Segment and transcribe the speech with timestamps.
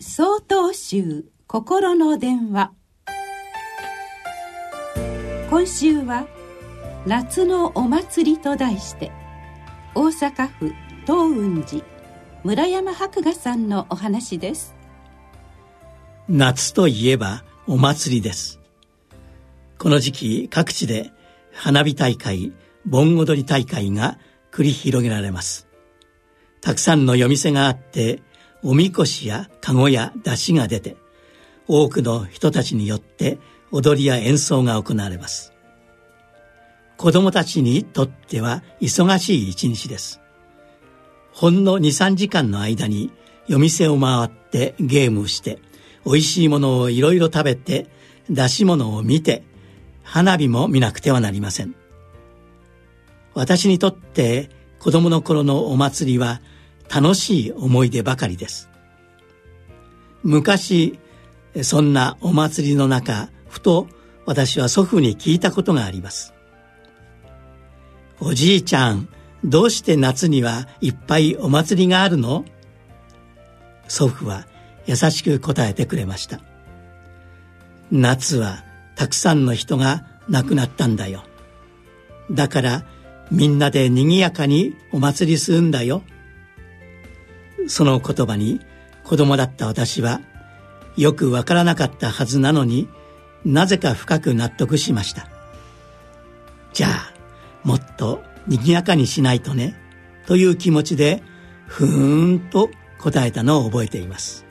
[0.00, 2.72] 総統集心の電話。
[5.48, 6.26] 今週は
[7.06, 9.12] 「夏のお祭り」と題して
[9.94, 10.74] 大阪府
[11.06, 11.84] 東雲寺
[12.42, 14.74] 村山博雅さんのお話です。
[16.28, 18.58] 夏といえばお祭りです。
[19.78, 21.12] この時期各地で
[21.52, 22.52] 花火大会
[22.84, 24.18] 盆踊り大会が
[24.50, 25.68] 繰り広げられます。
[26.60, 28.22] たくさんの夜店があって
[28.66, 30.96] おみこしや籠や出汁が出て
[31.68, 33.38] 多くの人たちによって
[33.70, 35.52] 踊りや演奏が行われます。
[36.96, 40.20] 子供たちにとっては忙しい一日です。
[41.32, 43.12] ほんの23時間の間に
[43.48, 45.58] 夜店を回ってゲームして
[46.06, 47.88] 美味しいものをいろいろ食べて
[48.30, 49.44] 出し物を見て
[50.02, 51.74] 花火も見なくてはなりません。
[53.34, 56.40] 私にとって子供の頃のお祭りは
[56.92, 58.70] 楽しい思い出ばかりです。
[60.22, 60.98] 昔
[61.62, 63.86] そんなお祭りの中ふと
[64.26, 66.34] 私は祖父に聞いたことがあります。
[68.20, 69.08] おじいちゃん
[69.44, 72.44] どうして夏にはいっぱいお祭りがあるの？
[73.86, 74.46] 祖父は
[74.86, 76.40] 優しく答えてくれました。
[77.90, 78.64] 夏は
[78.96, 81.24] たくさんの人が亡くなったんだよ。
[82.30, 82.86] だから
[83.30, 86.02] みんなで賑やかにお祭りするんだよ。
[87.68, 88.60] その言葉に
[89.04, 90.20] 子供だった私は
[90.96, 92.88] よくわからなかったはずなのに
[93.44, 95.28] なぜか深く納得しました。
[96.72, 97.14] じゃあ
[97.62, 99.74] もっと賑やかにしないとね
[100.26, 101.22] という気持ちで
[101.66, 104.44] ふーんと答えたのを覚えています。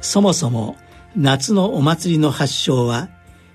[0.00, 0.76] そもそも
[1.16, 3.08] 夏のお祭りの発祥は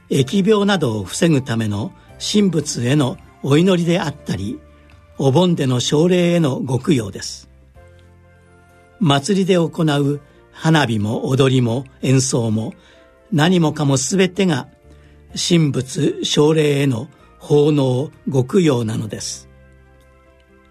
[0.09, 4.59] 疫病などを防ぐための神仏へのお祈りであったり
[5.23, 7.47] お盆での奨励へのご供養です。
[8.99, 10.19] 祭りで行う
[10.51, 12.73] 花火も踊りも演奏も
[13.31, 14.67] 何もかも全てが
[15.35, 17.07] 神仏奨励への
[17.37, 19.47] 奉納ご供養なのです。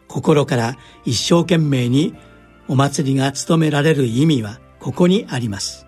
[0.08, 2.16] 心から一生懸命に
[2.66, 5.86] お祭りが務められる意味はここにあります。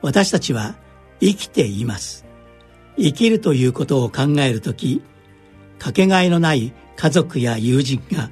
[0.00, 0.74] 私たちは
[1.20, 2.24] 生きています。
[2.96, 5.02] 生きるということを考えるとき
[5.78, 8.30] かけがえのない家族や友人が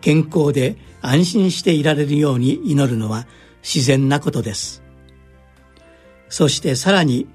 [0.00, 3.26] 健康で安心していられるように祈るのは
[3.62, 4.82] 自然なことです。
[6.28, 7.28] そしてさらに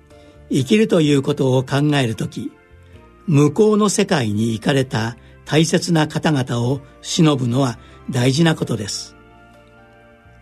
[0.50, 2.51] 生きるということを考えるとき
[3.28, 7.78] 向こうの世界に行かれた大切な方々を忍ぶのは
[8.09, 9.16] 大事なことです。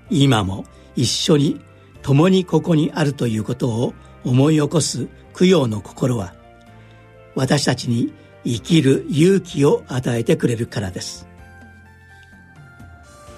[0.09, 0.65] 今も
[0.95, 1.59] 一緒に
[2.01, 3.93] 共にここにあるということを
[4.23, 5.07] 思い起こす
[5.37, 6.33] 供養の心は
[7.35, 8.13] 私たちに
[8.45, 11.27] 生きる勇気を与えてくれるからです。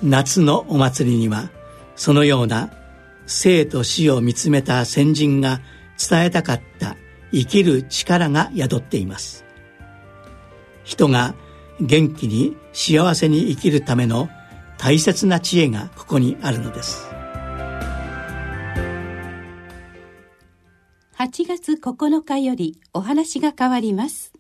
[0.04, 1.50] 夏のお祭りには
[1.96, 2.70] そのような
[3.26, 5.60] 生と死を見つめた先人が
[5.98, 6.96] 伝えたかった
[7.32, 9.46] 生きる力が宿っています。
[10.84, 11.36] 人が
[11.82, 14.30] 元気に幸せに生きるための
[14.78, 17.08] 大切な知恵がここにあるのです。
[21.18, 24.37] 8月9日よりお話が変わります。